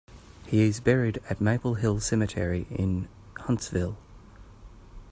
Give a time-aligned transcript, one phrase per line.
[0.47, 3.07] He is buried at Maple Hill Cemetery in
[3.37, 3.99] Huntsville.